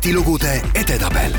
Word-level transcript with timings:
Eesti 0.00 0.14
lugude 0.16 0.52
edetabel. 0.80 1.34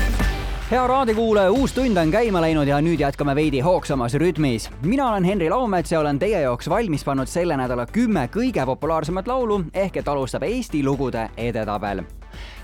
Hea 0.70 0.82
raadiokuulaja, 0.86 1.50
uus 1.50 1.72
tund 1.74 1.96
on 1.98 2.10
käima 2.14 2.38
läinud 2.40 2.68
ja 2.70 2.76
nüüd 2.78 3.00
jätkame 3.02 3.34
veidi 3.34 3.58
hoogsamas 3.60 4.14
rütmis. 4.14 4.68
mina 4.82 5.08
olen 5.08 5.24
Henri 5.24 5.48
Laumets 5.50 5.92
ja 5.92 6.00
olen 6.00 6.18
teie 6.18 6.40
jaoks 6.40 6.68
valmis 6.68 7.04
pannud 7.04 7.26
selle 7.26 7.56
nädala 7.56 7.86
kümme 7.86 8.28
kõige 8.30 8.62
populaarsemat 8.66 9.26
laulu 9.26 9.64
ehk 9.74 9.96
et 9.96 10.08
alustab 10.08 10.42
Eesti 10.42 10.84
lugude 10.84 11.30
edetabel. 11.36 12.04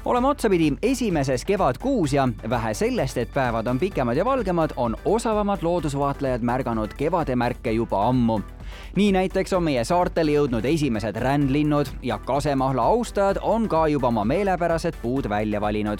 Oleme 0.05 0.29
otsapidi 0.29 0.73
esimeses 0.83 1.45
kevadkuus 1.45 2.13
ja 2.13 2.29
vähe 2.51 2.75
sellest, 2.75 3.19
et 3.19 3.35
päevad 3.35 3.67
on 3.67 3.79
pikemad 3.79 4.17
ja 4.17 4.25
valgemad, 4.25 4.71
on 4.77 4.97
osavamad 5.05 5.63
loodusvaatlejad 5.63 6.47
märganud 6.47 6.95
kevade 6.95 7.37
märke 7.37 7.73
juba 7.73 8.07
ammu 8.09 8.41
nii 8.97 9.13
näiteks 9.13 9.53
on 9.53 9.63
meie 9.63 9.85
saartele 9.85 10.33
jõudnud 10.33 10.65
esimesed 10.65 11.17
rändlinnud 11.17 11.87
ja 12.03 12.19
kasemahla 12.19 12.83
austajad 12.83 13.39
on 13.43 13.69
ka 13.69 13.87
juba 13.89 14.09
oma 14.09 14.25
meelepärased 14.25 14.97
puud 15.03 15.29
välja 15.29 15.61
valinud. 15.61 15.99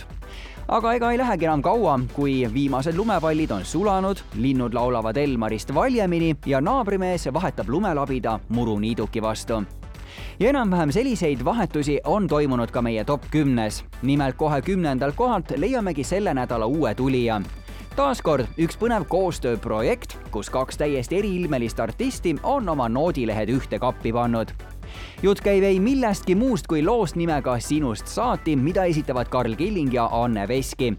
aga 0.69 0.93
ega 0.93 1.11
ei 1.13 1.19
lähegi 1.19 1.45
enam 1.45 1.63
kaua, 1.63 2.01
kui 2.13 2.49
viimased 2.55 2.97
lumepallid 2.97 3.51
on 3.51 3.65
sulanud, 3.65 4.19
linnud 4.35 4.75
laulavad 4.75 5.17
Elmarist 5.17 5.75
valjemini 5.75 6.37
ja 6.47 6.61
naabrimees 6.61 7.29
vahetab 7.33 7.69
lumelabida 7.69 8.41
muruniiduki 8.49 9.23
vastu 9.23 9.63
ja 10.41 10.49
enam-vähem 10.49 10.93
selliseid 10.93 11.45
vahetusi 11.45 12.01
on 12.05 12.29
toimunud 12.29 12.71
ka 12.71 12.83
meie 12.83 13.05
top 13.05 13.23
kümnes. 13.31 13.85
nimelt 14.03 14.37
kohe 14.37 14.63
kümnendalt 14.63 15.17
kohalt 15.17 15.53
leiamegi 15.57 16.05
selle 16.05 16.35
nädala 16.35 16.67
uue 16.67 16.95
tulija 16.95 17.41
taaskord 17.99 18.47
üks 18.63 18.77
põnev 18.79 19.09
koostööprojekt, 19.11 20.13
kus 20.31 20.47
kaks 20.55 20.77
täiesti 20.79 21.17
eriilmelist 21.19 21.81
artisti 21.83 22.37
on 22.47 22.69
oma 22.71 22.87
noodilehed 22.87 23.51
ühte 23.51 23.81
kappi 23.83 24.13
pannud. 24.15 24.53
jutt 25.23 25.43
käib 25.43 25.67
ei 25.67 25.81
millestki 25.83 26.37
muust 26.39 26.71
kui 26.71 26.85
loost 26.85 27.19
nimega 27.19 27.57
Sinust 27.59 28.07
saati, 28.07 28.55
mida 28.57 28.85
esitavad 28.85 29.29
Karl 29.29 29.57
Killing 29.59 29.95
ja 29.95 30.07
Anne 30.13 30.47
Veski. 30.49 30.93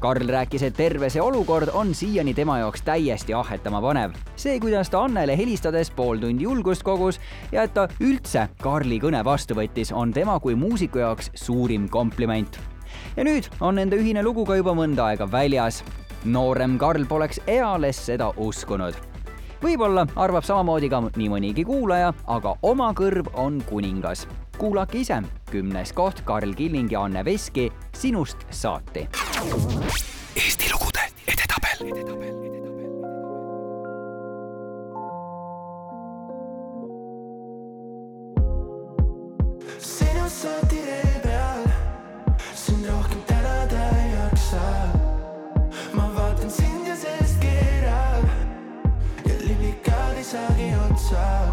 Karl 0.00 0.28
rääkis, 0.32 0.62
et 0.62 0.76
terve 0.76 1.10
see 1.10 1.20
olukord 1.20 1.68
on 1.74 1.94
siiani 1.94 2.34
tema 2.34 2.58
jaoks 2.58 2.82
täiesti 2.82 3.34
ahhetama 3.34 3.82
panev. 3.82 4.16
see, 4.36 4.60
kuidas 4.60 4.90
ta 4.90 5.04
Annele 5.04 5.36
helistades 5.36 5.90
pool 5.90 6.18
tundi 6.18 6.44
julgust 6.44 6.82
kogus 6.82 7.20
ja 7.52 7.62
et 7.62 7.74
ta 7.74 7.88
üldse 8.00 8.48
Karli 8.62 8.98
kõne 8.98 9.24
vastu 9.24 9.54
võttis, 9.54 9.92
on 9.92 10.12
tema 10.12 10.40
kui 10.40 10.54
muusiku 10.54 10.98
jaoks 10.98 11.30
suurim 11.34 11.88
kompliment 11.88 12.60
ja 13.16 13.24
nüüd 13.24 13.48
on 13.60 13.74
nende 13.74 13.96
ühine 13.96 14.22
lugu 14.24 14.44
ka 14.46 14.56
juba 14.56 14.72
mõnda 14.74 15.10
aega 15.10 15.28
väljas 15.30 15.84
noorem 16.24 16.78
Karl 16.78 17.06
poleks 17.08 17.40
eales 17.46 18.00
seda 18.06 18.32
uskunud. 18.36 18.94
võib-olla 19.62 20.06
arvab 20.16 20.44
samamoodi 20.44 20.88
ka 20.88 21.02
nii 21.16 21.28
mõnigi 21.28 21.64
kuulaja, 21.64 22.12
aga 22.26 22.54
oma 22.62 22.92
kõrv 22.92 23.28
on 23.34 23.62
kuningas. 23.68 24.26
kuulake 24.58 24.98
ise, 24.98 25.22
kümnes 25.50 25.92
koht 25.92 26.22
Karl 26.24 26.54
Killing 26.54 26.92
ja 26.92 27.02
Anne 27.02 27.24
Veski 27.24 27.72
Sinust 27.96 28.36
saati. 28.50 29.08
Eesti 30.36 30.72
lugude 30.72 31.00
edetabel, 31.26 31.86
edetabel. 31.86 32.19
child 51.10 51.49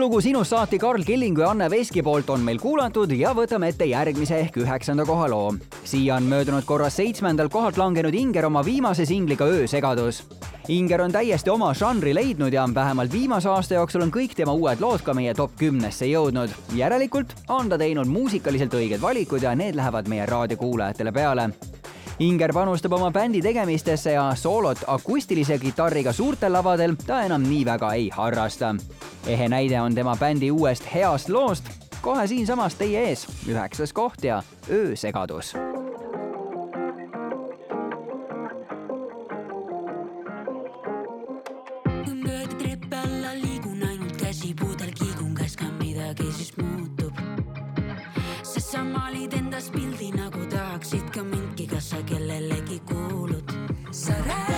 lugu 0.00 0.20
Sinust 0.20 0.50
saati 0.50 0.78
Karl 0.78 1.02
Killingu 1.04 1.40
ja 1.40 1.50
Anne 1.50 1.66
Veski 1.70 2.02
poolt 2.02 2.30
on 2.30 2.40
meil 2.40 2.58
kuulatud 2.58 3.10
ja 3.12 3.34
võtame 3.36 3.68
ette 3.68 3.84
järgmise 3.84 4.38
ehk 4.40 4.56
üheksanda 4.62 5.04
koha 5.04 5.26
loo. 5.28 5.50
siia 5.84 6.14
on 6.16 6.28
möödunud 6.30 6.64
korra 6.64 6.88
seitsmendal 6.90 7.48
kohalt 7.52 7.76
langenud 7.76 8.14
Inger 8.14 8.46
oma 8.46 8.64
viimase 8.64 9.04
singliga 9.04 9.44
Öösegadus. 9.44 10.22
Inger 10.68 11.02
on 11.04 11.12
täiesti 11.12 11.50
oma 11.50 11.74
žanri 11.74 12.14
leidnud 12.14 12.52
ja 12.52 12.64
vähemalt 12.74 13.12
viimase 13.12 13.48
aasta 13.48 13.74
jooksul 13.74 14.06
on 14.06 14.12
kõik 14.14 14.36
tema 14.36 14.52
uued 14.52 14.80
lood 14.80 15.04
ka 15.04 15.14
meie 15.14 15.34
top 15.34 15.52
kümnesse 15.58 16.06
jõudnud. 16.06 16.50
järelikult 16.74 17.34
on 17.48 17.68
ta 17.68 17.78
teinud 17.78 18.08
muusikaliselt 18.08 18.74
õiged 18.74 19.00
valikud 19.00 19.42
ja 19.42 19.54
need 19.54 19.76
lähevad 19.76 20.08
meie 20.08 20.26
raadiokuulajatele 20.26 21.12
peale 21.12 21.50
Inger 22.20 22.52
panustab 22.52 22.92
oma 22.92 23.08
bändi 23.10 23.40
tegemistesse 23.40 24.12
ja 24.12 24.26
soolot 24.36 24.82
akustilise 24.86 25.56
kitarriga 25.58 26.12
suurtel 26.12 26.52
lavadel 26.52 26.92
ta 27.06 27.22
enam 27.24 27.46
nii 27.48 27.64
väga 27.64 27.92
ei 27.96 28.10
harrasta. 28.12 28.74
ehe 29.26 29.48
näide 29.48 29.80
on 29.80 29.94
tema 29.94 30.16
bändi 30.16 30.50
uuest 30.50 30.84
heast 30.94 31.28
loost, 31.28 31.64
kohe 32.02 32.26
siinsamas 32.26 32.74
teie 32.74 33.08
ees, 33.08 33.26
üheksas 33.48 33.92
koht 33.92 34.24
ja 34.24 34.42
öösegadus 34.68 35.54
building 49.72 50.19
sa 54.10 54.49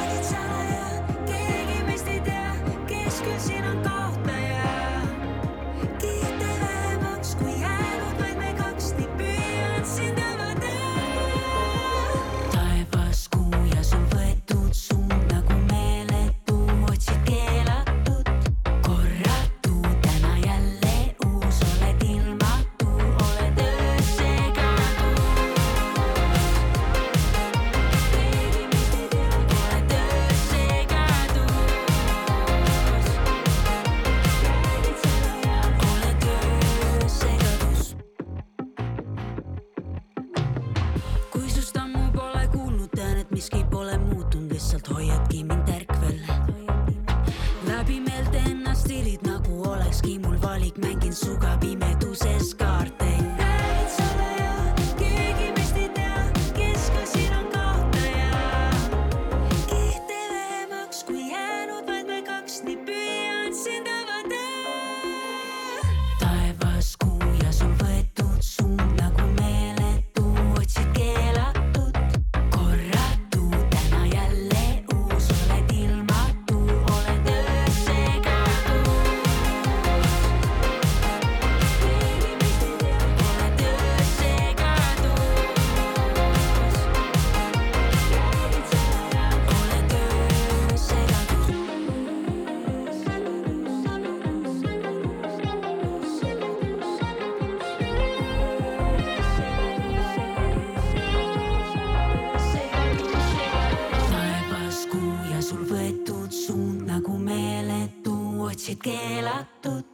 keelatud. 108.82 109.84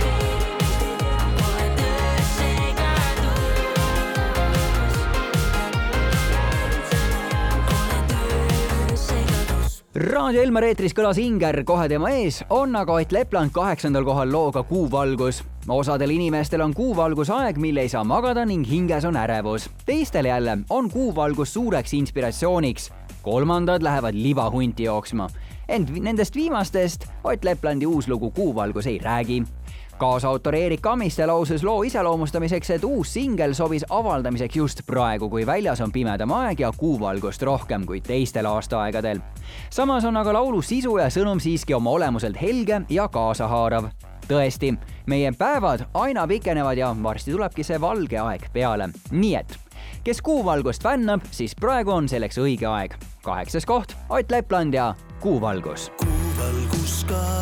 keegi 0.00 0.38
meist 0.48 0.82
ei 0.82 0.96
tea, 1.02 1.20
oled 1.44 1.78
öös 1.84 2.32
segadus. 2.38 3.52
räägid 6.32 6.84
salaja, 6.90 7.44
oled 7.68 8.10
öös 8.90 9.06
segadus. 9.08 9.84
raadio 9.94 10.42
Elmar 10.42 10.64
eetris 10.64 10.96
kõlas 10.96 11.20
Inger, 11.20 11.64
kohe 11.64 11.88
tema 11.88 12.16
ees 12.16 12.44
on 12.48 12.76
aga 12.76 12.92
Ott 12.92 13.12
Lepland 13.12 13.52
kaheksandal 13.52 14.04
kohal 14.08 14.32
looga 14.32 14.62
Kuuvalgus. 14.62 15.51
Osadel 15.68 16.10
inimestel 16.10 16.60
on 16.60 16.74
kuuvalgus 16.74 17.30
aeg, 17.30 17.56
mil 17.56 17.76
ei 17.76 17.88
saa 17.88 18.04
magada 18.04 18.44
ning 18.46 18.66
hinges 18.68 19.04
on 19.04 19.16
ärevus. 19.16 19.70
teistel 19.86 20.24
jälle 20.24 20.58
on 20.70 20.90
kuuvalgus 20.90 21.52
suureks 21.52 21.94
inspiratsiooniks. 21.94 22.92
kolmandad 23.22 23.82
lähevad 23.82 24.14
libahunti 24.14 24.82
jooksma. 24.82 25.28
ent 25.68 25.90
nendest 25.90 26.34
viimastest 26.34 27.06
Ott 27.24 27.44
Leplandi 27.44 27.86
uus 27.86 28.08
lugu 28.08 28.30
Kuuvalgus 28.30 28.86
ei 28.86 28.98
räägi 28.98 29.44
kaasautor 30.02 30.54
Erik 30.54 30.86
Amiste 30.86 31.26
lausus 31.26 31.64
loo 31.64 31.82
iseloomustamiseks, 31.82 32.70
et 32.70 32.84
uus 32.84 33.12
singel 33.12 33.54
sobis 33.54 33.84
avaldamiseks 33.90 34.56
just 34.56 34.80
praegu, 34.86 35.28
kui 35.30 35.46
väljas 35.46 35.80
on 35.80 35.92
pimedam 35.92 36.32
aeg 36.34 36.60
ja 36.60 36.72
kuuvalgust 36.76 37.42
rohkem 37.42 37.86
kui 37.86 38.00
teistel 38.00 38.46
aastaaegadel. 38.50 39.20
samas 39.70 40.04
on 40.04 40.16
aga 40.16 40.32
laulu 40.32 40.62
sisu 40.62 40.96
ja 40.98 41.06
sõnum 41.06 41.40
siiski 41.40 41.74
oma 41.74 41.90
olemuselt 41.90 42.40
helge 42.40 42.82
ja 42.88 43.08
kaasahaarav. 43.08 43.92
tõesti, 44.28 44.74
meie 45.06 45.32
päevad 45.38 45.86
aina 45.94 46.26
pikenevad 46.26 46.78
ja 46.78 46.94
varsti 47.02 47.34
tulebki 47.34 47.64
see 47.66 47.80
valge 47.80 48.18
aeg 48.18 48.48
peale, 48.52 48.88
nii 49.10 49.34
et 49.36 49.58
kes 50.04 50.22
kuuvalgust 50.22 50.82
fännab, 50.82 51.26
siis 51.30 51.54
praegu 51.58 51.90
on 51.94 52.08
selleks 52.08 52.38
õige 52.38 52.66
aeg. 52.66 52.94
kaheksas 53.22 53.66
koht, 53.66 53.96
Ott 54.08 54.30
Lepland 54.30 54.74
ja 54.74 54.94
Kuuvalgus. 55.20 55.92
kuuvalgus 55.96 57.04
katab, 57.04 57.41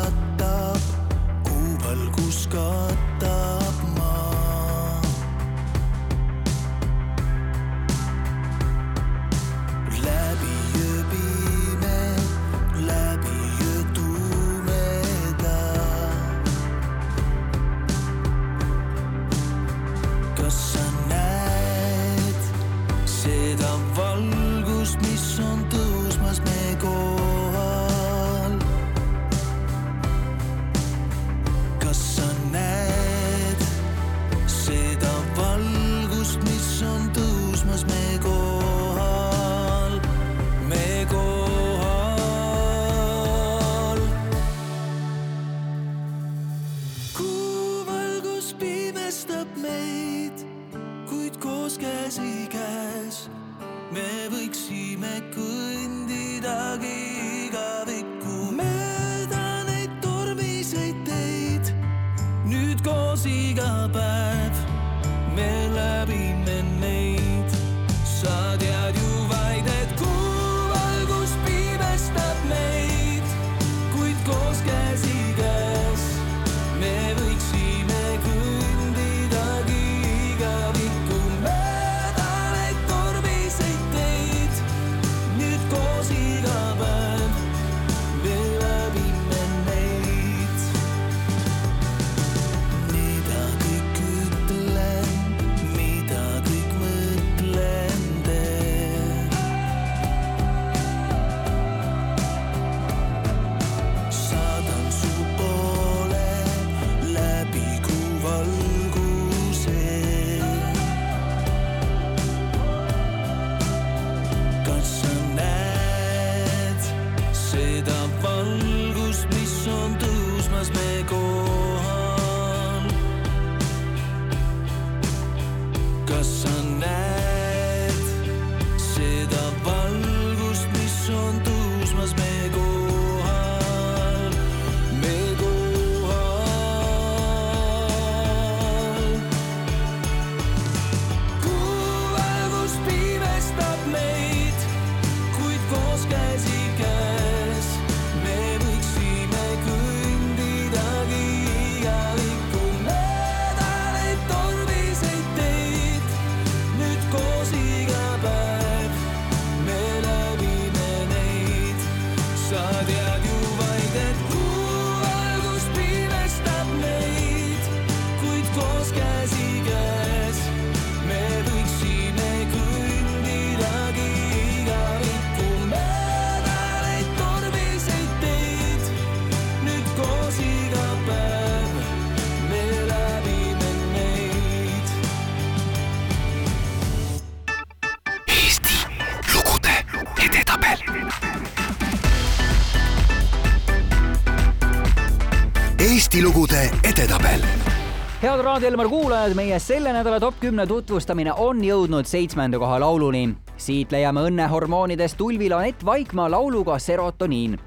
head 198.41 198.45
Raadio 198.45 198.69
Elmar 198.69 198.89
kuulajad, 198.89 199.33
meie 199.37 199.59
selle 199.59 199.91
nädala 199.93 200.19
top 200.19 200.39
kümne 200.41 200.63
tutvustamine 200.67 201.33
on 201.37 201.59
jõudnud 201.61 202.07
seitsmenda 202.09 202.57
koha 202.59 202.79
lauluni. 202.79 203.35
siit 203.57 203.91
leiame 203.91 204.23
õnnehormoonidest 204.29 205.17
tulvil 205.17 205.51
Anett 205.53 205.85
Vaikmaa 205.85 206.31
lauluga 206.31 206.79
Serotoniin. 206.79 207.59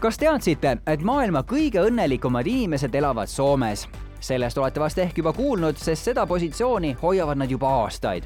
kas 0.00 0.18
teadsite, 0.18 0.76
et 0.86 1.02
maailma 1.02 1.42
kõige 1.42 1.80
õnnelikumad 1.80 2.46
inimesed 2.46 2.94
elavad 2.94 3.28
Soomes? 3.28 3.88
sellest 4.20 4.58
olete 4.58 4.80
vast 4.80 4.98
ehk 4.98 5.18
juba 5.18 5.32
kuulnud, 5.32 5.76
sest 5.76 6.04
seda 6.04 6.26
positsiooni 6.26 6.96
hoiavad 7.02 7.38
nad 7.38 7.50
juba 7.50 7.68
aastaid. 7.68 8.24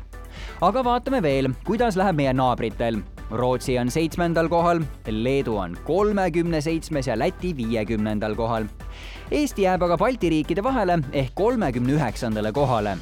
aga 0.60 0.84
vaatame 0.84 1.22
veel, 1.22 1.48
kuidas 1.64 1.96
läheb 1.96 2.16
meie 2.16 2.32
naabritel. 2.32 2.98
Rootsi 3.30 3.78
on 3.78 3.90
seitsmendal 3.90 4.48
kohal, 4.48 4.80
Leedu 5.06 5.56
on 5.56 5.76
kolmekümne 5.84 6.60
seitsmes 6.60 7.06
ja 7.06 7.18
Läti 7.18 7.56
viiekümnendal 7.56 8.34
kohal. 8.34 8.64
Eesti 9.34 9.66
jääb 9.66 9.82
aga 9.82 9.98
Balti 9.98 10.30
riikide 10.30 10.62
vahele 10.62 11.00
ehk 11.12 11.34
kolmekümne 11.34 11.98
üheksandale 11.98 12.52
kohale 12.54 12.96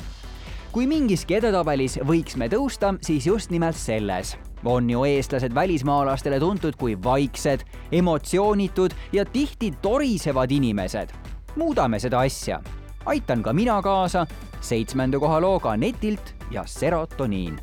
kui 0.73 0.87
mingiski 0.89 1.37
edetabelis 1.37 1.99
võiks 2.09 2.39
me 2.41 2.49
tõusta, 2.49 2.95
siis 3.05 3.27
just 3.29 3.51
nimelt 3.53 3.77
selles. 3.77 4.37
on 4.65 4.91
ju 4.91 5.05
eestlased 5.05 5.55
välismaalastele 5.55 6.39
tuntud 6.41 6.77
kui 6.79 6.97
vaiksed, 7.05 7.65
emotsioonitud 7.93 8.95
ja 9.13 9.25
tihti 9.25 9.73
torisevad 9.83 10.51
inimesed. 10.51 11.09
muudame 11.57 11.99
seda 11.99 12.21
asja. 12.21 12.61
aitan 13.05 13.43
ka 13.43 13.53
mina 13.53 13.83
kaasa 13.83 14.27
seitsmenda 14.61 15.19
koha 15.19 15.41
looga 15.41 15.77
netilt 15.77 16.35
ja 16.51 16.65
serotoniin. 16.67 17.59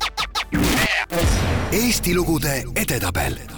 Eesti 1.72 2.14
lugude 2.14 2.62
edetabel 2.76 3.49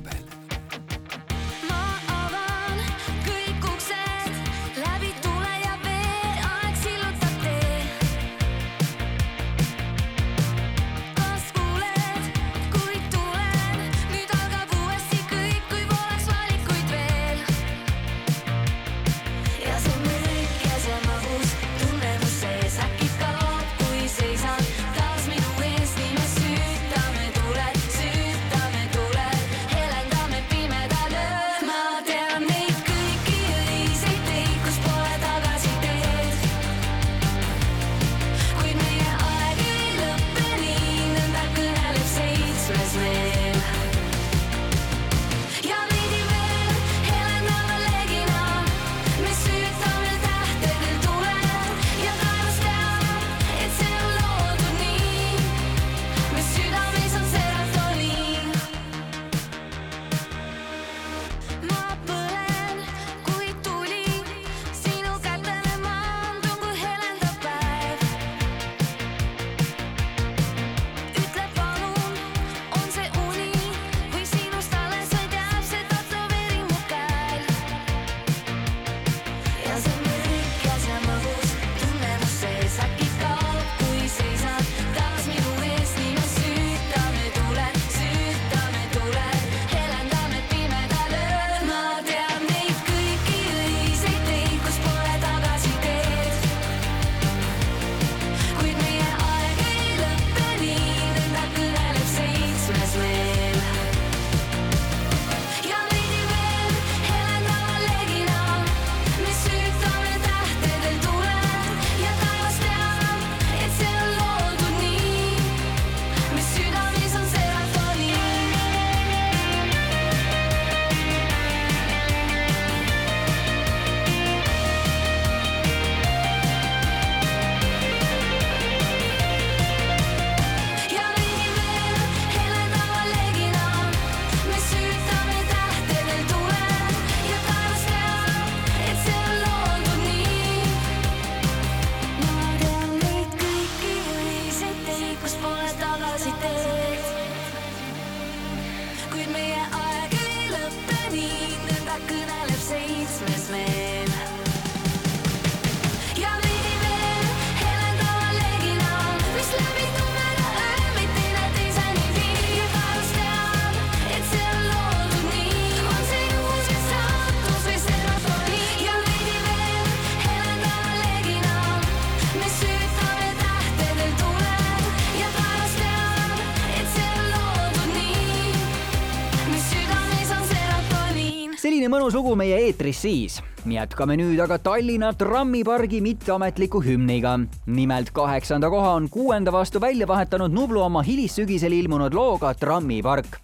mõnus 181.92 182.14
lugu 182.16 182.32
meie 182.38 182.56
eetris 182.66 183.02
siis. 183.04 183.34
jätkame 183.68 184.16
nüüd 184.16 184.40
aga 184.40 184.56
Tallinna 184.58 185.12
trammipargi 185.12 186.00
mitteametliku 186.00 186.80
hümniga. 186.80 187.38
nimelt 187.66 188.10
kaheksanda 188.10 188.70
koha 188.70 188.94
on 188.94 189.08
kuuenda 189.08 189.52
vastu 189.52 189.80
välja 189.80 190.08
vahetanud 190.08 190.52
Nublu 190.52 190.80
oma 190.80 191.02
hilissügisel 191.02 191.72
ilmunud 191.72 192.14
looga 192.14 192.54
Trammipark 192.54 193.38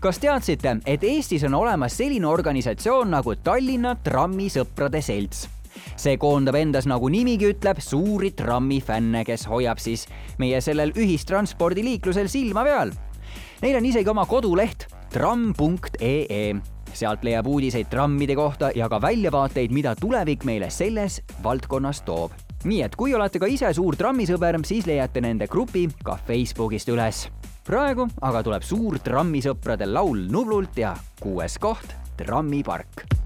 kas 0.00 0.18
teadsite, 0.18 0.76
et 0.86 1.04
Eestis 1.04 1.44
on 1.44 1.54
olemas 1.54 1.96
selline 1.96 2.26
organisatsioon 2.26 3.10
nagu 3.10 3.34
Tallinna 3.36 3.96
Trammisõprade 4.04 5.02
Selts? 5.02 5.48
see 5.96 6.16
koondab 6.16 6.54
endas, 6.54 6.86
nagu 6.86 7.08
nimigi 7.08 7.50
ütleb, 7.52 7.80
suuri 7.80 8.30
trammifänne, 8.36 9.24
kes 9.24 9.48
hoiab 9.48 9.78
siis 9.78 10.06
meie 10.38 10.60
sellel 10.60 10.92
ühistranspordiliiklusel 10.96 12.28
silma 12.28 12.64
peal. 12.64 12.92
Neil 13.62 13.76
on 13.76 13.92
isegi 13.92 14.10
oma 14.10 14.26
koduleht 14.26 14.88
tramm.ee 15.12 16.75
sealt 16.96 17.24
leiab 17.24 17.46
uudiseid 17.46 17.90
trammide 17.90 18.36
kohta 18.36 18.70
ja 18.74 18.88
ka 18.88 19.00
väljavaateid, 19.02 19.72
mida 19.72 19.94
tulevik 19.96 20.44
meile 20.44 20.70
selles 20.70 21.20
valdkonnas 21.44 22.02
toob. 22.06 22.32
nii 22.64 22.82
et 22.82 22.96
kui 22.96 23.14
olete 23.14 23.38
ka 23.38 23.46
ise 23.46 23.72
suur 23.74 23.96
trammisõber, 23.96 24.58
siis 24.64 24.86
leiate 24.86 25.20
nende 25.20 25.46
grupi 25.46 25.88
ka 26.04 26.18
Facebookist 26.26 26.88
üles. 26.88 27.28
praegu 27.66 28.08
aga 28.22 28.42
tuleb 28.42 28.62
suur 28.62 28.98
trammisõprade 28.98 29.86
laul 29.86 30.26
Nublult 30.30 30.78
ja 30.78 30.96
kuues 31.20 31.58
koht 31.58 31.94
Trammipark 32.16 33.25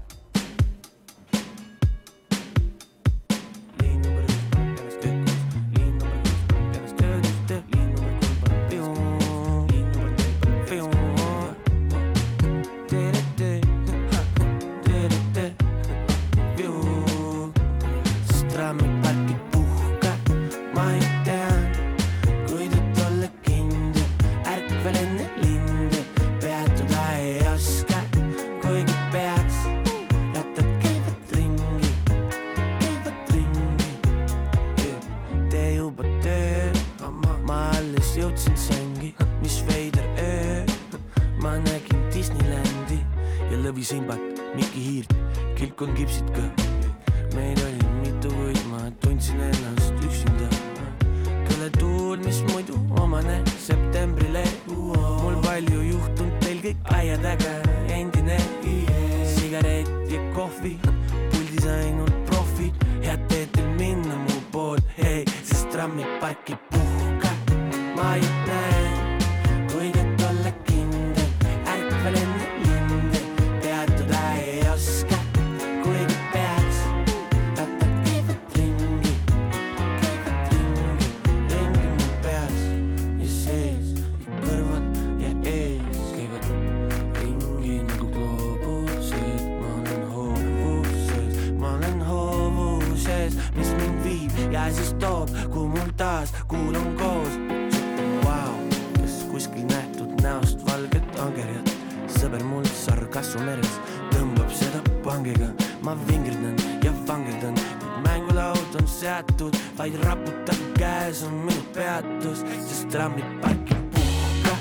ma 105.81 105.95
vingerdan 106.07 106.55
ja 106.83 106.91
vangerdan, 107.07 107.55
kuid 107.55 108.03
mängulaud 108.05 108.75
on 108.75 108.87
seatud, 108.87 109.55
vaid 109.77 109.95
raputab 110.03 110.61
käes 110.77 111.23
on 111.23 111.33
minu 111.45 111.63
peatus, 111.73 112.43
sest 112.67 112.89
trammipark 112.93 113.71
ei 113.71 113.81
puhka. 113.93 114.53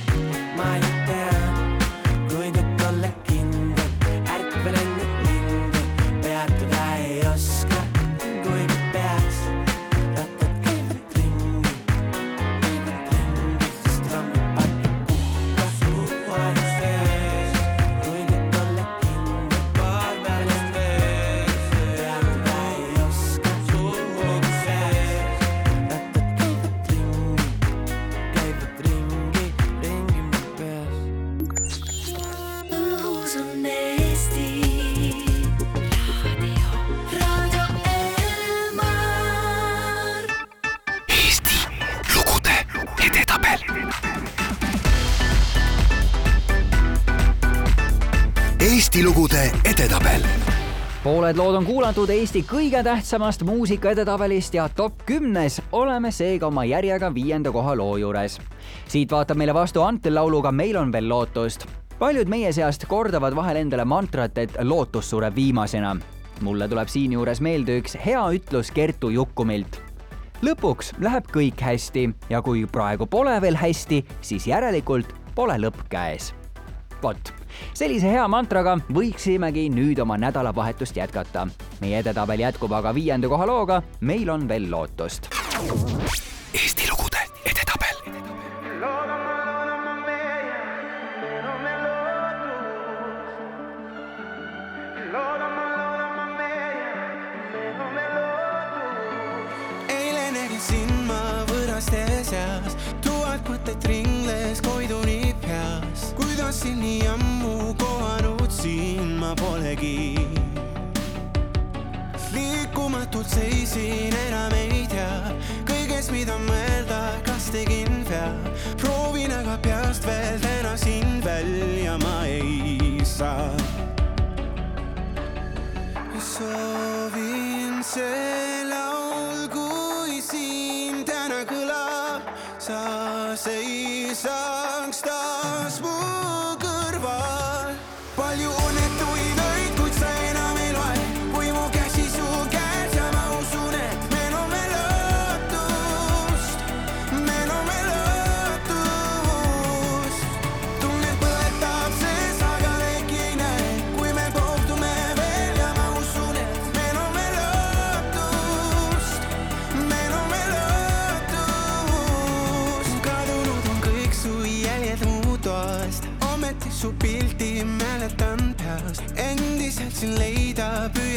ma 0.56 0.74
ei 0.74 0.80
tea, 1.06 1.29
pooled 51.30 51.46
lood 51.46 51.56
on 51.60 51.66
kuulatud 51.66 52.10
Eesti 52.10 52.40
kõige 52.42 52.80
tähtsamast 52.82 53.44
muusika 53.46 53.92
edetabelist 53.92 54.54
ja 54.54 54.64
top 54.74 55.04
kümnes 55.06 55.60
oleme 55.72 56.10
seega 56.10 56.48
oma 56.48 56.64
järjega 56.66 57.12
viienda 57.14 57.52
koha 57.52 57.76
loo 57.76 57.96
juures. 57.96 58.40
siit 58.88 59.12
vaatab 59.12 59.38
meile 59.38 59.54
vastu 59.54 59.82
Antel 59.82 60.14
lauluga 60.14 60.50
Meil 60.52 60.76
on 60.76 60.92
veel 60.92 61.08
lootust. 61.08 61.66
paljud 61.98 62.28
meie 62.28 62.52
seast 62.52 62.86
kordavad 62.86 63.36
vahel 63.36 63.56
endale 63.56 63.84
mantrat, 63.84 64.38
et 64.38 64.56
lootus 64.62 65.10
sureb 65.10 65.34
viimasena. 65.34 65.96
mulle 66.40 66.68
tuleb 66.68 66.88
siinjuures 66.88 67.40
meelde 67.40 67.78
üks 67.78 67.96
hea 68.06 68.26
ütlus 68.30 68.70
Kertu 68.70 69.10
Jukkumilt. 69.10 69.80
lõpuks 70.42 70.92
läheb 70.98 71.30
kõik 71.30 71.60
hästi 71.60 72.10
ja 72.30 72.42
kui 72.42 72.66
praegu 72.66 73.06
pole 73.06 73.40
veel 73.40 73.56
hästi, 73.56 74.04
siis 74.20 74.46
järelikult 74.46 75.14
pole 75.34 75.54
lõpp 75.58 75.88
käes 75.88 76.39
vot, 77.02 77.32
sellise 77.74 78.10
hea 78.12 78.26
mantraga 78.28 78.76
võiksimegi 78.92 79.68
nüüd 79.72 79.98
oma 80.02 80.18
nädalavahetust 80.20 80.96
jätkata. 80.96 81.46
meie 81.80 81.98
edetabel 82.00 82.40
jätkub 82.40 82.72
aga 82.72 82.94
viienda 82.94 83.28
koha 83.28 83.46
looga 83.46 83.82
Meil 84.00 84.30
on 84.30 84.48
veel 84.48 84.70
lootust. 84.70 85.28
Eesti 86.54 86.89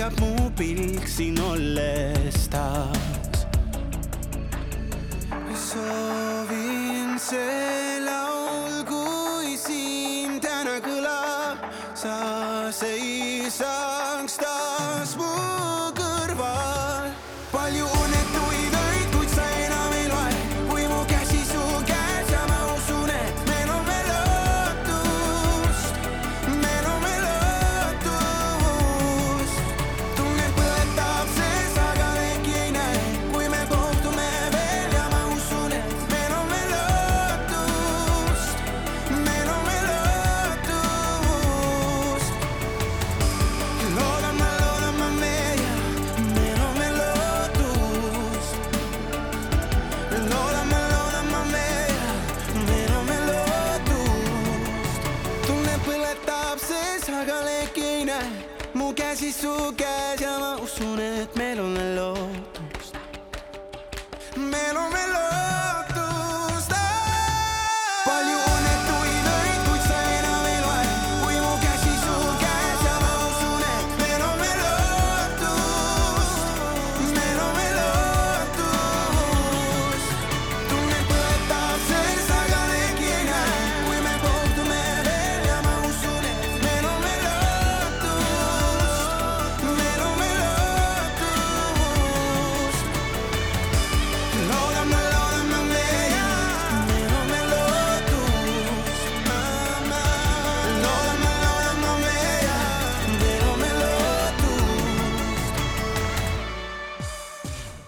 leida, 0.03 0.09
püüab 0.09 0.19
mu 0.19 0.51
pilk 0.57 1.07
siin 1.07 1.37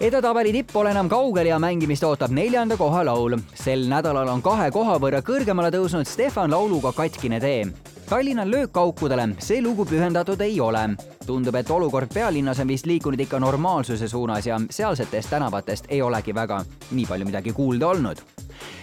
edetabeli 0.06 0.52
tipp 0.54 0.70
pole 0.74 0.92
enam 0.94 1.08
kaugel 1.10 1.48
ja 1.50 1.58
mängimist 1.62 2.04
ootab 2.06 2.34
neljanda 2.36 2.78
koha 2.78 3.02
laul. 3.08 3.38
sel 3.58 3.88
nädalal 3.90 4.30
on 4.30 4.42
kahe 4.46 4.70
koha 4.72 5.00
võrra 5.02 5.24
kõrgemale 5.26 5.72
tõusnud 5.74 6.06
Stefan 6.06 6.52
lauluga 6.54 6.94
Katkine 6.94 7.40
tee. 7.42 7.66
Tallinna 8.10 8.46
löökaukudele 8.46 9.30
see 9.40 9.62
lugu 9.62 9.86
pühendatud 9.86 10.42
ei 10.42 10.60
ole. 10.62 10.90
tundub, 11.26 11.56
et 11.56 11.70
olukord 11.70 12.14
pealinnas 12.14 12.60
on 12.60 12.68
vist 12.68 12.86
liikunud 12.86 13.20
ikka 13.20 13.40
normaalsuse 13.40 14.08
suunas 14.08 14.48
ja 14.48 14.62
sealsetest 14.70 15.30
tänavatest 15.30 15.86
ei 15.90 16.02
olegi 16.02 16.36
väga 16.36 16.64
nii 16.92 17.06
palju 17.06 17.26
midagi 17.26 17.54
kuulda 17.54 17.88
olnud 17.88 18.22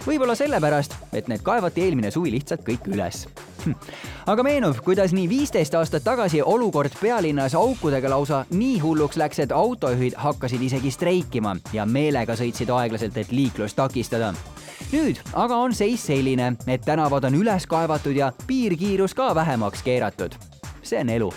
võib-olla 0.07 0.35
sellepärast, 0.35 0.95
et 1.13 1.27
need 1.31 1.43
kaevati 1.45 1.83
eelmine 1.85 2.11
suvi 2.11 2.31
lihtsalt 2.33 2.63
kõik 2.67 2.87
üles. 2.91 3.23
aga 4.31 4.43
meenub, 4.43 4.79
kuidas 4.83 5.13
nii 5.15 5.29
viisteist 5.29 5.75
aastat 5.79 6.03
tagasi 6.03 6.41
olukord 6.41 6.95
pealinnas 6.99 7.55
aukudega 7.55 8.11
lausa 8.11 8.43
nii 8.51 8.79
hulluks 8.83 9.17
läks, 9.17 9.39
et 9.39 9.55
autojuhid 9.55 10.17
hakkasid 10.19 10.61
isegi 10.61 10.91
streikima 10.91 11.55
ja 11.73 11.85
meelega 11.85 12.35
sõitsid 12.39 12.73
aeglaselt, 12.75 13.17
et 13.17 13.31
liiklust 13.31 13.79
takistada. 13.79 14.33
Nüüd 14.93 15.21
aga 15.33 15.57
on 15.57 15.73
seis 15.73 16.05
selline, 16.05 16.53
et 16.67 16.85
tänavad 16.85 17.25
on 17.29 17.39
üles 17.39 17.65
kaevatud 17.69 18.15
ja 18.15 18.31
piirkiirus 18.47 19.13
ka 19.17 19.33
vähemaks 19.35 19.83
keeratud. 19.83 20.37
see 20.83 20.99
on 20.99 21.09
elu. 21.09 21.31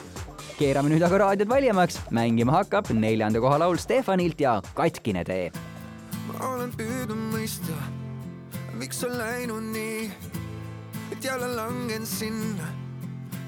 keerame 0.59 0.93
nüüd 0.93 1.03
aga 1.03 1.19
raadiod 1.19 1.49
valjemaks, 1.49 2.01
mängima 2.11 2.53
hakkab 2.61 2.93
neljanda 2.93 3.41
koha 3.41 3.59
laul 3.59 3.77
Stefanilt 3.77 4.41
ja 4.41 4.61
Katkine 4.75 5.25
tee 5.25 5.51
ma 6.27 6.49
olen 6.53 6.73
püüdnud 6.77 7.21
mõista, 7.33 7.77
miks 8.77 9.03
on 9.07 9.15
läinud 9.19 9.71
nii, 9.73 10.09
et 11.15 11.25
jälle 11.25 11.49
langen 11.55 12.07
sinna, 12.09 12.71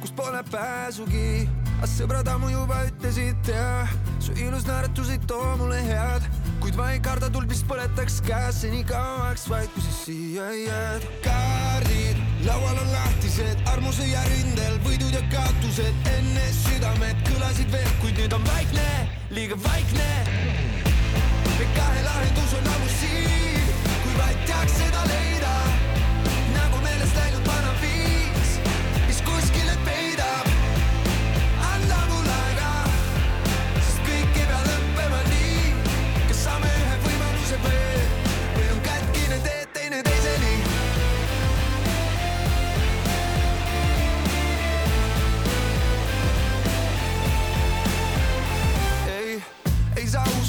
kust 0.01 0.17
pole 0.17 0.43
pääsugi. 0.53 1.49
aga 1.79 1.87
sõbrad 1.87 2.29
ammu 2.33 2.49
juba 2.51 2.81
ütlesid 2.89 3.51
ja 3.53 3.87
su 4.19 4.33
ilus 4.35 4.65
naeratus 4.67 5.13
ei 5.15 5.21
too 5.31 5.57
mulle 5.61 5.79
head, 5.87 6.25
kuid 6.63 6.79
ma 6.79 6.91
ei 6.95 7.01
karda 7.05 7.31
tuld, 7.33 7.49
mis 7.51 7.63
põletaks 7.69 8.21
käes 8.27 8.63
seni 8.65 8.85
kauaks, 8.89 9.49
vaid 9.51 9.71
kui 9.75 9.85
sa 9.87 9.95
siia 10.03 10.49
jääd. 10.63 11.09
kaardid 11.25 12.21
laual 12.47 12.79
on 12.83 12.93
lahtised, 12.93 13.65
armusõja 13.75 14.23
rindel 14.31 14.79
võidud 14.87 15.15
ja 15.15 15.25
kaotused, 15.33 16.13
enne 16.17 16.51
südamed 16.65 17.25
kõlasid 17.31 17.73
veel, 17.75 17.91
kuid 18.03 18.21
nüüd 18.23 18.39
on 18.39 18.47
vaikne, 18.53 18.89
liiga 19.31 19.59
vaikne 19.67 20.09
me 21.59 21.67
kahe 21.75 22.03
lahendus 22.03 22.53
on 22.59 22.71
ammu 22.75 22.89
siin, 23.01 23.75
kui 24.05 24.15
vaid 24.21 24.47
teaks 24.47 24.79
seda 24.79 25.03
leida. 25.11 25.38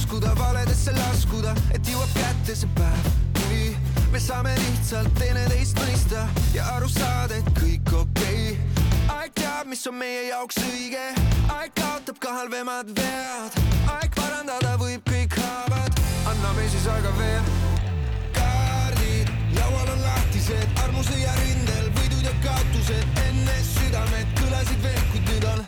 Uskuda 0.09 0.31
valedesse 0.39 0.91
laskuda, 0.95 1.51
et 1.69 1.85
jõuab 1.85 2.09
kätte 2.15 2.55
see 2.57 2.69
päev, 2.73 3.09
kui 3.37 3.75
me 4.09 4.17
saame 4.17 4.55
lihtsalt 4.57 5.11
teineteist 5.19 5.77
mõista 5.77 6.23
ja 6.55 6.63
aru 6.73 6.87
saada, 6.89 7.37
et 7.37 7.49
kõik 7.53 7.91
okei 7.93 8.55
okay.. 8.55 8.87
aeg 9.13 9.35
teab, 9.37 9.69
mis 9.69 9.85
on 9.85 9.99
meie 9.99 10.23
jaoks 10.31 10.57
õige, 10.63 11.03
aeg 11.53 11.75
kaotab 11.77 12.17
ka 12.23 12.33
halvemad 12.39 12.89
vead, 12.97 13.59
aeg 13.99 14.17
parandada 14.17 14.71
võib 14.81 15.05
kõik 15.05 15.37
haavad, 15.43 16.01
anname 16.33 16.65
siis 16.73 16.87
aega 16.89 17.13
veel. 17.19 17.53
kaardid 18.39 19.29
laual 19.59 19.93
on 19.93 20.01
lahtised, 20.07 20.73
armusõja 20.87 21.35
rindel 21.43 21.91
võidud 21.99 22.25
ja 22.25 22.33
kaotused, 22.47 23.21
enne 23.27 23.61
südamed 23.75 24.33
kõlasid 24.41 24.81
veel, 24.87 25.05
kuid 25.13 25.31
nüüd 25.35 25.47
on 25.53 25.63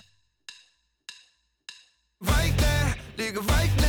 vaikne, 2.34 2.74
liiga 3.22 3.46
vaikne. 3.54 3.81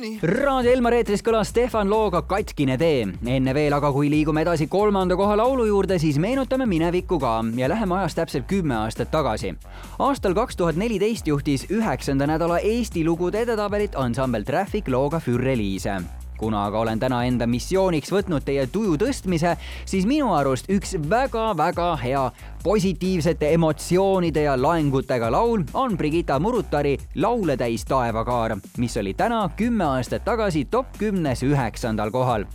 nii. 0.00 0.18
Raadio 0.22 0.72
Elmar 0.72 0.96
eetris 0.98 1.22
kõlas 1.24 1.50
Stefan 1.52 1.90
looga 1.90 2.22
Katkine 2.22 2.76
tee. 2.78 3.06
enne 3.26 3.54
veel 3.54 3.72
aga, 3.72 3.92
kui 3.92 4.10
liigume 4.10 4.42
edasi 4.42 4.66
kolmanda 4.66 5.16
koha 5.16 5.36
laulu 5.36 5.66
juurde, 5.66 5.98
siis 5.98 6.18
meenutame 6.18 6.66
minevikku 6.66 7.18
ka 7.18 7.44
ja 7.56 7.68
läheme 7.68 7.98
ajas 8.00 8.14
täpselt 8.14 8.46
kümme 8.46 8.76
aastat 8.76 9.10
tagasi. 9.10 9.54
aastal 9.98 10.34
kaks 10.34 10.56
tuhat 10.56 10.76
neliteist 10.76 11.26
juhtis 11.26 11.66
üheksanda 11.70 12.26
nädala 12.26 12.58
Eesti 12.58 13.04
lugude 13.04 13.40
edetabelit 13.40 13.96
ansambel 13.96 14.44
Traffic 14.44 14.88
looga 14.88 15.20
Fürreliise 15.20 16.25
kuna 16.38 16.64
aga 16.66 16.78
olen 16.78 17.00
täna 17.00 17.22
enda 17.24 17.46
missiooniks 17.46 18.12
võtnud 18.12 18.44
teie 18.44 18.66
tuju 18.72 18.96
tõstmise, 19.00 19.56
siis 19.84 20.06
minu 20.06 20.32
arust 20.34 20.70
üks 20.72 20.96
väga-väga 21.10 21.88
hea 22.02 22.26
positiivsete 22.64 23.52
emotsioonide 23.54 24.46
ja 24.46 24.56
laengutega 24.60 25.30
laul 25.32 25.64
on 25.74 25.96
Brigitta 25.96 26.38
Murutari 26.38 26.96
Laule 27.14 27.56
täis 27.56 27.84
taevakaar, 27.84 28.56
mis 28.78 28.96
oli 28.96 29.14
täna 29.14 29.48
kümme 29.56 29.84
aastat 29.84 30.24
tagasi 30.24 30.64
top 30.70 30.98
kümnes 30.98 31.42
üheksandal 31.46 32.10
kohal 32.10 32.46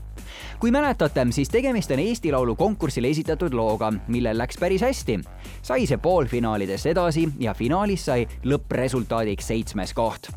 kui 0.60 0.72
mäletate, 0.72 1.26
siis 1.32 1.50
tegemist 1.50 1.91
on 1.91 2.00
Eesti 2.00 2.32
Laulu 2.32 2.56
konkursile 2.56 3.10
esitatud 3.10 3.54
looga, 3.54 3.91
millel 4.08 4.38
läks 4.38 4.60
päris 4.60 4.82
hästi. 4.82 5.20
sai 5.62 5.88
see 5.88 5.98
poolfinaalides 5.98 6.86
edasi 6.86 7.30
ja 7.39 7.54
finaalis 7.54 8.06
sai 8.06 8.28
lõppresultaadiks 8.46 9.48
seitsmes 9.48 9.94
koht 9.94 10.32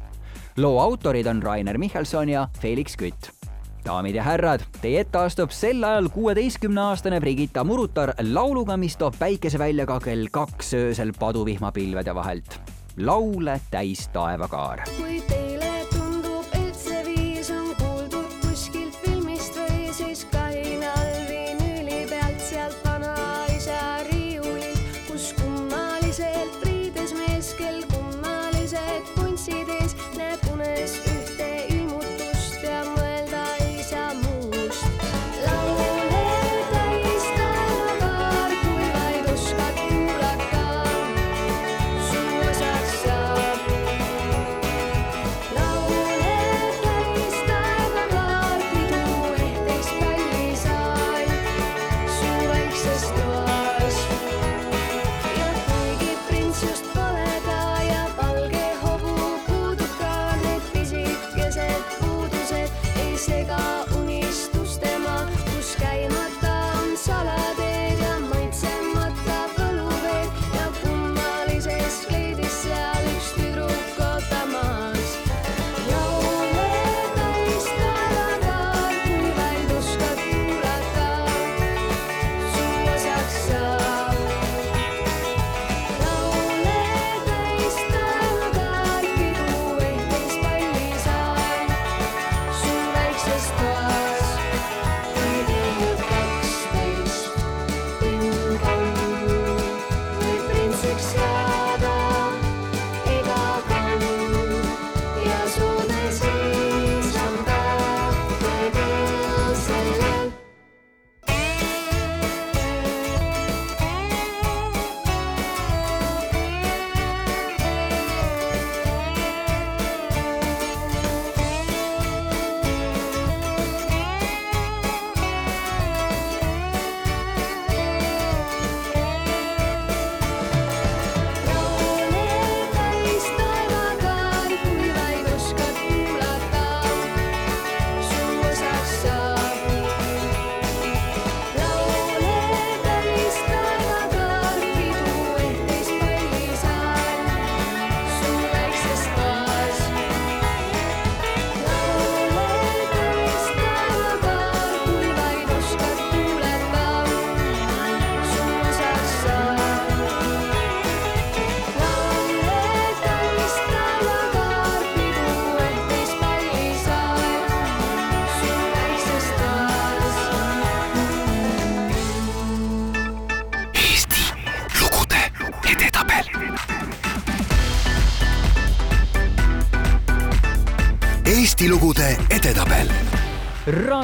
loo 0.56 0.80
autorid 0.80 1.26
on 1.26 1.42
Rainer 1.42 1.78
Michelson 1.78 2.28
ja 2.28 2.48
Felix 2.60 2.96
Kütt. 2.96 3.30
daamid 3.84 4.14
ja 4.14 4.22
härrad, 4.22 4.62
teie 4.80 5.02
ette 5.04 5.18
astub 5.18 5.52
sel 5.52 5.84
ajal 5.84 6.08
kuueteistkümneaastane 6.08 7.20
Brigitta 7.20 7.64
Murutar 7.64 8.14
lauluga, 8.32 8.76
mis 8.76 8.96
toob 8.96 9.18
päikese 9.18 9.58
välja 9.58 9.86
ka 9.86 10.00
kell 10.00 10.26
kaks 10.30 10.74
öösel 10.74 11.12
paduvihmapilvede 11.18 12.14
vahelt. 12.14 12.60
laule 12.96 13.60
täis 13.70 14.08
taevakaar. 14.08 14.84
kui 14.96 15.20
teile 15.28 15.43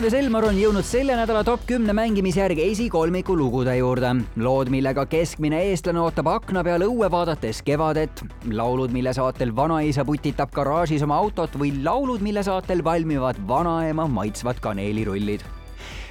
Raadio 0.00 0.14
Selmar 0.16 0.46
on 0.48 0.56
jõudnud 0.56 0.86
selle 0.88 1.12
nädala 1.12 1.42
top 1.44 1.66
kümne 1.68 1.92
mängimisjärgi 1.92 2.62
esikolmiku 2.70 3.34
lugude 3.36 3.74
juurde. 3.76 4.14
lood, 4.40 4.70
millega 4.72 5.04
keskmine 5.04 5.58
eestlane 5.60 6.00
ootab 6.00 6.30
akna 6.32 6.62
peal 6.64 6.80
õue 6.86 7.10
vaadates 7.12 7.60
kevadet, 7.60 8.22
laulud, 8.48 8.94
mille 8.96 9.12
saatel 9.12 9.52
vanaisa 9.56 10.04
putitab 10.08 10.54
garaažis 10.56 11.04
oma 11.04 11.18
autot 11.20 11.52
või 11.52 11.74
laulud, 11.84 12.24
mille 12.24 12.40
saatel 12.42 12.80
valmivad 12.84 13.36
vanaema 13.48 14.08
maitsvad 14.08 14.64
kaneelirullid. 14.64 15.44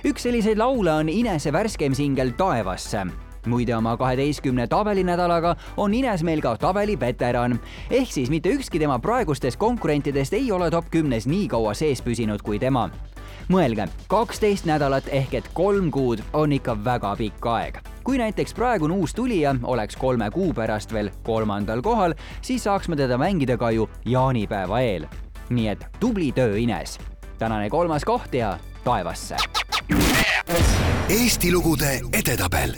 üks 0.05 0.21
selliseid 0.21 0.61
laule 0.61 0.93
on 0.93 1.09
Inese 1.09 1.51
värskeim 1.51 1.97
singel 1.97 2.37
Taevasse 2.37 3.07
muide 3.45 3.75
oma 3.75 3.97
kaheteistkümne 3.97 4.67
tabelinädalaga 4.67 5.55
on 5.77 5.93
Ines 5.93 6.23
meil 6.23 6.41
ka 6.41 6.57
tabeli 6.57 6.99
veteran. 6.99 7.59
ehk 7.89 8.11
siis 8.11 8.29
mitte 8.29 8.49
ükski 8.49 8.79
tema 8.79 8.99
praegustest 8.99 9.57
konkurentidest 9.57 10.33
ei 10.33 10.51
ole 10.51 10.71
top 10.71 10.85
kümnes 10.91 11.27
nii 11.27 11.47
kaua 11.47 11.73
sees 11.73 12.01
püsinud 12.01 12.41
kui 12.41 12.59
tema. 12.59 12.89
Mõelge, 13.49 13.87
kaksteist 14.07 14.65
nädalat 14.69 15.07
ehk 15.11 15.33
et 15.33 15.49
kolm 15.53 15.91
kuud 15.91 16.23
on 16.33 16.51
ikka 16.51 16.77
väga 16.85 17.15
pikk 17.15 17.45
aeg. 17.45 17.79
kui 18.03 18.17
näiteks 18.17 18.53
praegune 18.53 18.93
uus 18.93 19.13
tulija 19.13 19.55
oleks 19.63 19.95
kolme 19.95 20.31
kuu 20.31 20.53
pärast 20.53 20.93
veel 20.93 21.11
kolmandal 21.23 21.81
kohal, 21.81 22.13
siis 22.41 22.63
saaks 22.63 22.87
me 22.87 22.95
teda 22.95 23.17
mängida 23.17 23.57
ka 23.57 23.71
ju 23.71 23.89
jaanipäeva 24.05 24.81
eel. 24.81 25.07
nii 25.49 25.67
et 25.67 25.85
tubli 25.99 26.31
töö, 26.31 26.57
Ines. 26.57 26.99
tänane 27.37 27.69
kolmas 27.69 28.05
koht 28.05 28.33
ja 28.33 28.57
taevasse. 28.83 29.35
Eesti 31.09 31.51
lugude 31.51 32.01
edetabel 32.13 32.75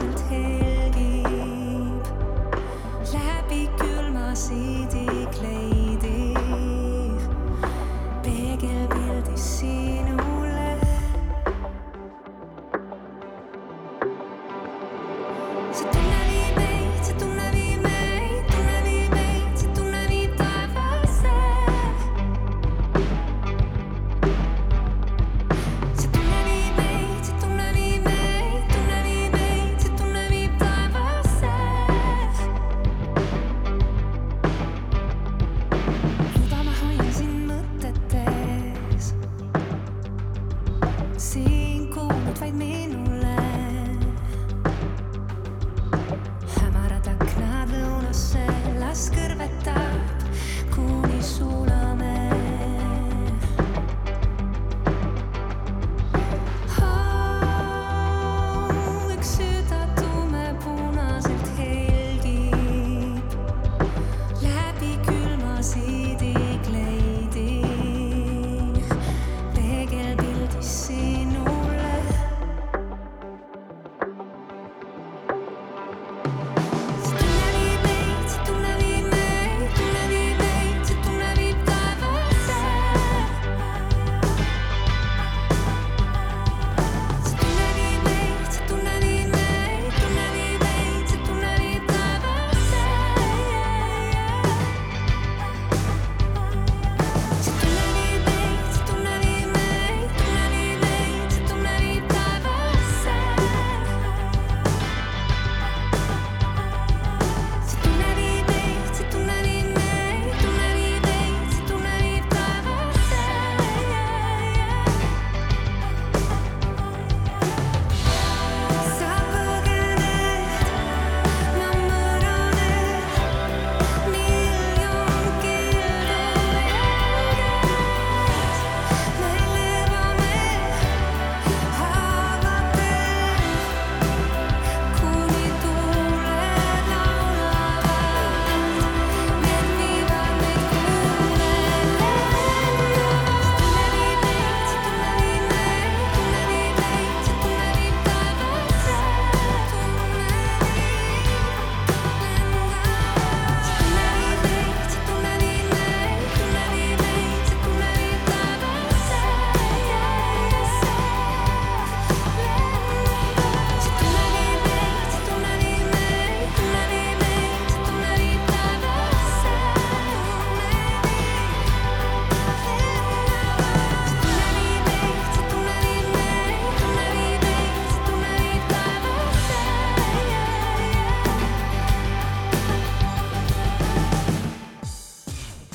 and 0.00 0.16
tail. 0.16 0.69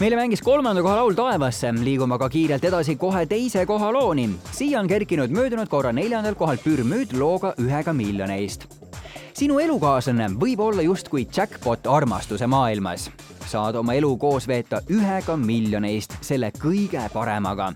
Meile 0.05 0.19
mängis 0.19 0.41
kolmanda 0.41 0.81
koha 0.85 0.99
laul 0.99 1.15
Taevasse, 1.17 1.71
liigume 1.81 2.13
aga 2.13 2.27
kiirelt 2.29 2.65
edasi 2.67 2.93
kohe 2.95 3.23
teise 3.25 3.63
koha 3.65 3.87
looni. 3.93 4.27
siia 4.51 4.79
on 4.79 4.87
kerkinud 4.87 5.33
möödunud 5.33 5.67
korra 5.67 5.93
neljandalt 5.93 6.37
kohalt 6.37 6.61
Pürmüüd 6.61 7.15
looga 7.17 7.55
ühega 7.57 7.93
miljoni 7.93 8.37
eest. 8.43 8.67
sinu 9.33 9.57
elukaaslane 9.59 10.27
võib 10.37 10.61
olla 10.61 10.85
justkui 10.85 11.25
jackpot 11.37 11.87
armastuse 11.87 12.47
maailmas. 12.47 13.09
saad 13.47 13.75
oma 13.75 13.93
elu 13.93 14.17
koos 14.17 14.47
veeta 14.47 14.83
ühega 14.89 15.37
miljoni 15.37 15.95
eest, 15.95 16.13
selle 16.21 16.51
kõige 16.53 17.09
paremaga 17.13 17.73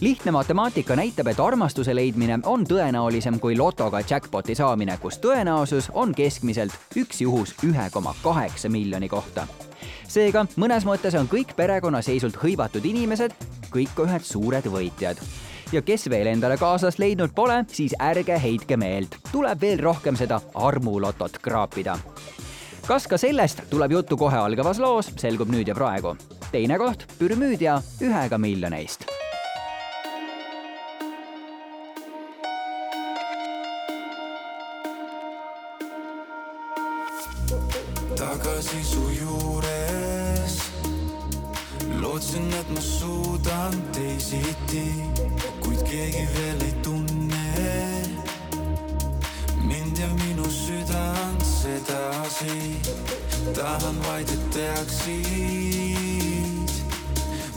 lihtne 0.00 0.32
matemaatika 0.32 0.96
näitab, 0.96 1.26
et 1.26 1.40
armastuse 1.40 1.94
leidmine 1.94 2.40
on 2.46 2.64
tõenäolisem 2.64 3.38
kui 3.38 3.56
lotoga 3.56 4.00
jackpoti 4.00 4.54
saamine, 4.54 4.96
kus 4.96 5.20
tõenäosus 5.20 5.92
on 5.92 6.14
keskmiselt 6.14 6.72
üks 6.96 7.20
juhus 7.20 7.54
ühe 7.64 7.90
koma 7.92 8.14
kaheksa 8.22 8.68
miljoni 8.68 9.08
kohta. 9.08 9.46
Seega 10.08 10.46
mõnes 10.56 10.86
mõttes 10.88 11.16
on 11.18 11.28
kõik 11.28 11.54
perekonnaseisult 11.56 12.40
hõivatud 12.42 12.84
inimesed 12.88 13.34
kõik 13.72 14.00
ühed 14.04 14.24
suured 14.24 14.64
võitjad. 14.72 15.20
ja 15.72 15.82
kes 15.82 16.08
veel 16.10 16.26
endale 16.26 16.56
kaaslast 16.56 16.98
leidnud 16.98 17.34
pole, 17.34 17.64
siis 17.68 17.94
ärge 18.00 18.38
heitke 18.40 18.76
meelt, 18.76 19.18
tuleb 19.32 19.60
veel 19.60 19.78
rohkem 19.78 20.16
seda 20.16 20.40
armulotot 20.54 21.38
kraapida 21.38 21.98
kas 22.88 23.06
ka 23.06 23.18
sellest 23.20 23.66
tuleb 23.70 23.92
juttu 23.92 24.16
kohe 24.16 24.36
algavas 24.36 24.78
loos, 24.80 25.12
selgub 25.16 25.50
nüüd 25.52 25.68
ja 25.68 25.74
praegu. 25.74 26.16
teine 26.50 26.78
koht, 26.78 27.04
Pürmüüd 27.18 27.60
ja 27.60 27.82
ühega 28.00 28.38
miljon 28.38 28.72
eest 28.72 29.04
tagasi 38.18 38.84
su 38.84 39.10
juures 39.20 39.37
lootsin, 42.18 42.52
et 42.52 42.70
ma 42.70 42.80
suudan 42.80 43.74
teisiti, 43.92 45.04
kuid 45.62 45.82
keegi 45.86 46.28
veel 46.34 46.60
ei 46.66 46.72
tunne 46.82 47.46
mind 49.62 49.98
ja 49.98 50.08
minu 50.08 50.50
südant 50.50 51.42
sedasi. 51.46 52.80
tahan 53.54 53.96
vaid, 54.06 54.28
et 54.28 54.50
teaksid, 54.50 55.14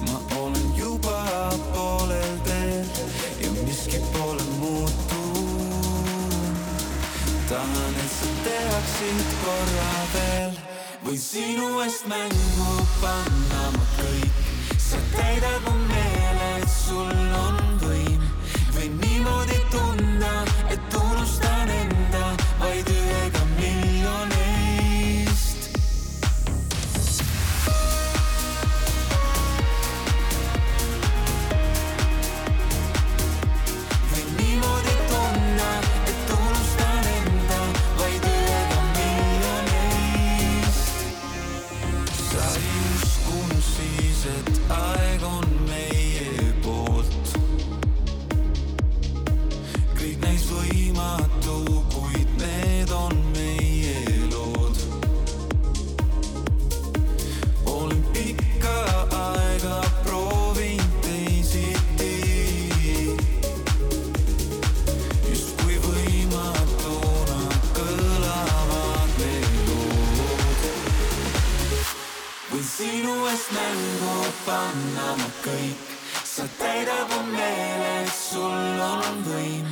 ma 0.05 0.17
olen 0.37 0.75
juba 0.77 1.49
poolel 1.73 2.37
teel 2.45 2.85
ja 3.41 3.49
miski 3.65 3.97
pole 4.13 4.43
muutunud. 4.59 6.55
tahan, 7.49 7.95
et 8.03 8.11
sa 8.19 8.27
teaksid 8.45 9.25
korra 9.41 9.93
veel, 10.13 10.53
võin 11.05 11.17
sinu 11.17 11.79
eest 11.81 12.05
mängu 12.05 12.85
panna 13.01 13.80
sa 15.31 15.39
täidad 15.39 16.00
või 72.61 72.67
sinu 72.69 73.13
eest 73.25 73.49
mängu 73.55 74.25
panna 74.45 75.15
ma 75.17 75.29
kõik, 75.41 75.81
sa 76.23 76.45
täidad 76.59 77.09
mu 77.09 77.21
meele, 77.33 78.05
sul 78.13 78.81
on 78.85 79.23
võim. 79.25 79.65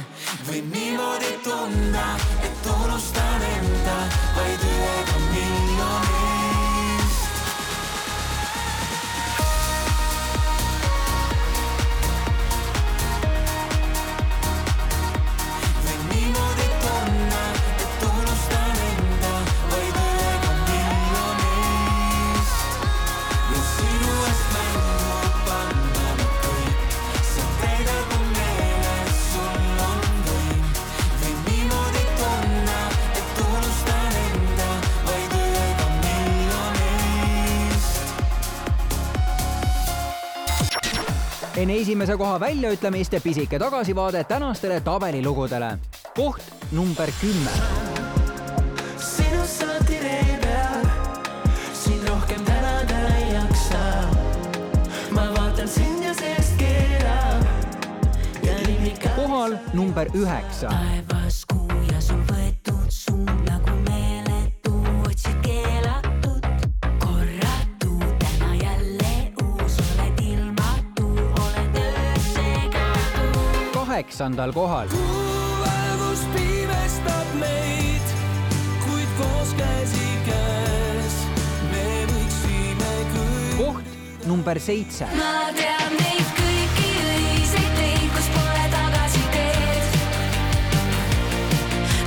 Või 0.47 0.63
niimoodi 0.73 1.35
tunda, 1.45 2.07
et 2.41 2.71
unustan 2.73 3.45
enda 3.53 3.97
vaid 4.37 4.65
ühega 4.73 5.28
enne 41.59 41.75
esimese 41.81 42.15
koha 42.17 42.39
väljaütlemist 42.39 43.15
pisike 43.23 43.59
tagasivaade 43.59 44.23
tänastele 44.23 44.79
tabelilugudele. 44.81 45.77
koht 46.15 46.41
number 46.71 47.11
kümme. 47.21 47.51
sinust 48.97 49.59
saati 49.59 49.99
ree 49.99 50.39
peal, 50.41 50.85
sind 51.73 52.07
rohkem 52.07 52.45
tänada 52.45 52.99
ei 53.15 53.33
jaksa. 53.33 53.83
ma 55.11 55.27
vaatan 55.37 55.67
sind 55.67 56.03
ja 56.03 56.13
seest 56.13 56.57
keerab 56.57 57.43
kohal 59.15 59.57
number 59.73 60.07
üheksa. 60.13 60.69
taevas 60.69 61.45
kuu 61.45 61.58
kaheksandal 73.99 74.53
kohal. 74.53 74.87
kuuvalgus 74.87 76.21
pimestab 76.33 77.27
meid, 77.39 78.05
kuid 78.85 79.09
koos 79.19 79.51
käsikäes 79.59 81.15
me 81.71 81.83
võiksime 82.11 82.93
küll. 83.11 83.57
koht 83.57 84.23
number 84.27 84.59
seitse. 84.59 85.03
ma 85.19 85.51
tean 85.57 85.91
neid 85.99 86.31
kõiki 86.39 86.93
õiseid 87.09 87.75
teid, 87.81 88.07
kus 88.15 88.31
pole 88.37 88.63
tagasiteed. 88.77 89.83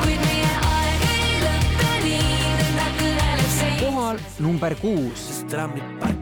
kuid 0.00 0.24
meie 0.24 0.50
aeg 0.72 1.06
ei 1.10 1.30
lõppe 1.44 1.92
nii, 2.08 2.42
nõnda 2.56 2.88
kõneleb 3.02 3.52
see. 3.58 3.76
kohal 3.84 4.24
number 4.40 4.80
kuus. 4.80 5.28
trammid 5.52 5.96
parki 6.00 6.21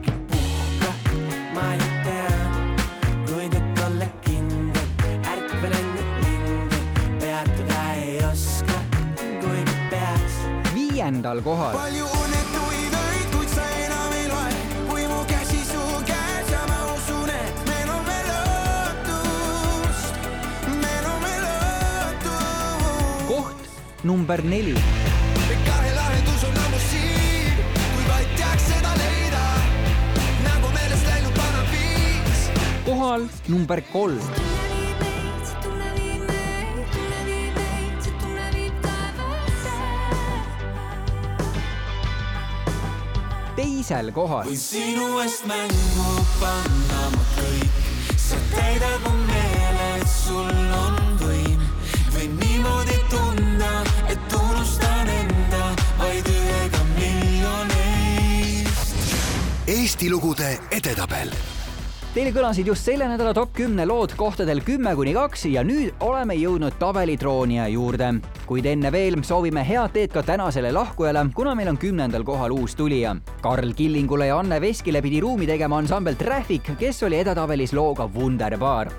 viiendal 11.11 11.43
kohal. 11.43 11.75
palju 11.75 12.07
unetuid 12.07 12.95
öid, 13.03 13.27
kuid 13.35 13.51
sa 13.51 13.65
enam 13.85 14.13
ei 14.15 14.27
loe, 14.31 14.51
kui 14.91 15.07
mu 15.11 15.21
käsi 15.27 15.63
su 15.67 15.83
käes 16.07 16.51
ja 16.55 16.63
ma 16.71 16.79
usun, 16.95 17.31
et 17.35 17.57
meil 17.71 17.89
on 17.95 18.03
veel 18.11 18.29
lootust, 18.31 20.15
meil 20.85 21.09
on 21.13 21.19
veel 21.27 21.43
lootust. 21.49 23.27
koht 23.33 23.59
number 24.05 24.45
neli. 24.45 24.77
kahe 25.67 25.91
lahendus 25.99 26.47
on 26.51 26.63
ammu 26.67 26.81
siin, 26.87 27.59
kui 27.75 28.07
vaid 28.13 28.31
teaks 28.39 28.71
seda 28.71 28.95
leida, 29.03 29.45
nagu 30.47 30.73
meelest 30.79 31.11
läinud 31.11 31.43
vana 31.43 31.67
viis. 31.75 32.47
kohal 32.87 33.29
number 33.49 33.83
kolm. 33.93 34.50
Teisel 43.91 44.13
kohal. 44.15 44.47
võin 44.47 44.59
sinu 44.59 45.19
eest 45.23 45.47
mängu 45.51 46.23
panna 46.39 47.01
ma 47.11 47.23
kõik, 47.35 47.75
sa 48.15 48.37
täidad 48.55 49.01
mu 49.03 49.13
meele, 49.27 49.87
et 49.99 50.11
sul 50.11 50.47
on 50.79 50.97
võim 51.19 51.61
või 52.15 52.27
niimoodi 52.39 52.99
tunda, 53.11 53.73
et 54.13 54.23
unustan 54.39 55.07
enda 55.17 55.65
vaid 55.99 56.27
ühega 56.31 56.83
miljonist. 56.95 58.95
Eesti 59.67 60.11
lugude 60.11 60.59
edetabel 60.71 61.35
Teile 62.11 62.33
kõlasid 62.35 62.67
just 62.67 62.89
selle 62.89 63.07
nädala 63.07 63.31
top 63.31 63.53
kümne 63.55 63.85
lood 63.87 64.17
kohtadel 64.19 64.65
kümme 64.67 64.97
kuni 64.99 65.13
kaks 65.15 65.45
ja 65.47 65.63
nüüd 65.63 66.01
oleme 66.03 66.35
jõudnud 66.35 66.75
tabelitroonija 66.81 67.69
juurde. 67.71 68.09
kuid 68.49 68.67
enne 68.67 68.91
veel 68.91 69.23
soovime 69.23 69.63
head 69.63 69.95
teed 69.95 70.11
ka 70.11 70.25
tänasele 70.27 70.73
lahkujale, 70.75 71.23
kuna 71.35 71.55
meil 71.55 71.69
on 71.71 71.79
kümnendal 71.79 72.25
kohal 72.27 72.51
uus 72.51 72.75
tulija. 72.75 73.15
Karl 73.41 73.73
Killingule 73.79 74.27
ja 74.27 74.39
Anne 74.39 74.61
Veskile 74.61 75.03
pidi 75.03 75.21
ruumi 75.21 75.47
tegema 75.47 75.79
ansambel 75.79 76.15
Traffic, 76.19 76.75
kes 76.79 77.03
oli 77.03 77.21
edetabelis 77.23 77.73
looga 77.73 78.11
Wunderbar 78.15 78.91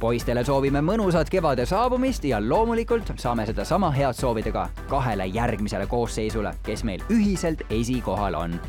poistele 0.00 0.44
soovime 0.44 0.80
mõnusat 0.80 1.28
kevade 1.28 1.66
saabumist 1.66 2.24
ja 2.24 2.38
loomulikult 2.40 3.10
saame 3.20 3.44
sedasama 3.46 3.90
head 3.92 4.16
soovida 4.16 4.52
ka 4.52 4.68
kahele 4.88 5.26
järgmisele 5.26 5.86
koosseisule, 5.86 6.54
kes 6.62 6.84
meil 6.84 7.02
ühiselt 7.10 7.66
esikohal 7.68 8.38
on. 8.38 8.60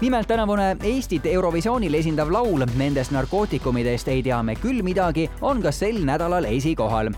Nimelt 0.00 0.28
tänavune 0.28 0.76
Eestit 0.82 1.26
Eurovisioonil 1.26 1.94
esindav 1.94 2.32
laul 2.32 2.66
Nendest 2.76 3.14
narkootikumidest 3.16 4.08
ei 4.08 4.22
tea 4.22 4.42
me 4.42 4.54
küll 4.60 4.82
midagi 4.84 5.30
on 5.40 5.62
ka 5.62 5.72
sel 5.72 6.04
nädalal 6.04 6.44
esikohal 6.50 7.12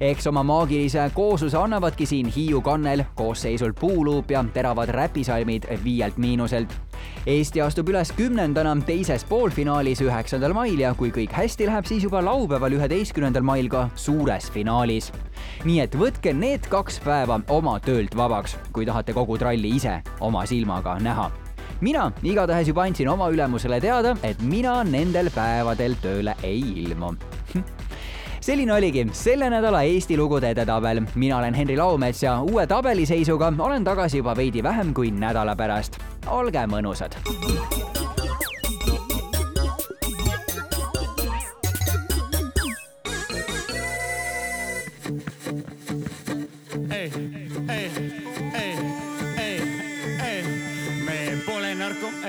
eks 0.00 0.26
oma 0.26 0.42
maagilise 0.42 1.10
koosluse 1.14 1.56
annavadki 1.56 2.06
siin 2.06 2.26
Hiiu 2.26 2.60
kannel, 2.60 3.04
koosseisult 3.14 3.76
Puuluup 3.80 4.30
ja 4.30 4.44
teravad 4.52 4.88
räpisalmid 4.88 5.64
Viielt 5.84 6.16
Miinuselt. 6.16 6.74
Eesti 7.26 7.60
astub 7.60 7.88
üles 7.88 8.12
kümnendana 8.12 8.76
teises 8.86 9.24
poolfinaalis 9.24 10.00
üheksandal 10.04 10.52
mail 10.52 10.78
ja 10.80 10.92
kui 10.94 11.10
kõik 11.14 11.32
hästi 11.32 11.66
läheb, 11.70 11.88
siis 11.88 12.04
juba 12.04 12.24
laupäeval, 12.24 12.76
üheteistkümnendal 12.76 13.42
mail 13.46 13.68
ka 13.72 13.88
suures 13.94 14.50
finaalis. 14.52 15.12
nii 15.64 15.80
et 15.80 15.94
võtke 15.96 16.32
need 16.32 16.68
kaks 16.68 17.00
päeva 17.00 17.40
oma 17.48 17.80
töölt 17.80 18.16
vabaks, 18.16 18.56
kui 18.72 18.86
tahate 18.86 19.12
kogu 19.12 19.38
tralli 19.38 19.76
ise 19.76 20.02
oma 20.20 20.46
silmaga 20.46 20.98
näha 21.00 21.45
mina 21.80 22.10
igatahes 22.22 22.68
juba 22.68 22.86
andsin 22.86 23.08
oma 23.08 23.30
ülemusele 23.30 23.80
teada, 23.80 24.16
et 24.22 24.40
mina 24.42 24.82
nendel 24.84 25.30
päevadel 25.34 25.96
tööle 26.02 26.36
ei 26.42 26.62
ilmu 26.86 27.14
selline 28.46 28.72
oligi 28.72 29.06
selle 29.12 29.50
nädala 29.50 29.82
Eesti 29.82 30.16
lugude 30.16 30.50
edetabel. 30.50 31.02
mina 31.14 31.38
olen 31.38 31.54
Henri 31.54 31.76
Laumets 31.76 32.22
ja 32.22 32.40
uue 32.42 32.66
tabeliseisuga 32.66 33.52
olen 33.58 33.84
tagasi 33.84 34.18
juba 34.18 34.36
veidi 34.36 34.62
vähem 34.62 34.94
kui 34.94 35.10
nädala 35.10 35.56
pärast. 35.56 35.98
olge 36.26 36.66
mõnusad. 36.66 37.16
ei, 46.90 47.12
ei, 47.68 48.25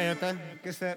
oota, 0.09 0.35
kes 0.63 0.79
see? 0.79 0.95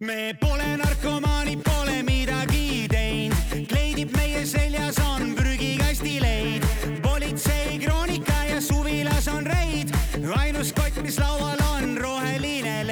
me 0.00 0.34
pole 0.40 0.76
narkomaanid, 0.76 1.62
pole 1.64 2.02
midagi 2.02 2.86
teinud, 2.90 3.68
kleidib 3.70 4.12
meie 4.16 4.44
seljas 4.46 4.98
on 5.04 5.34
prügikastileid, 5.38 6.66
politsei 7.02 7.78
kroonika 7.84 8.40
ja 8.50 8.60
suvilas 8.60 9.28
on 9.32 9.46
reid, 9.46 9.94
ainus 10.36 10.72
kott, 10.76 11.00
mis 11.02 11.18
laual 11.22 11.60
on 11.76 11.96
roheline 11.98 12.82